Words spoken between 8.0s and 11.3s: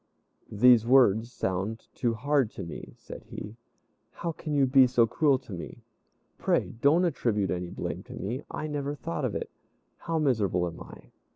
to me; I never thought of it. How miserable am I!"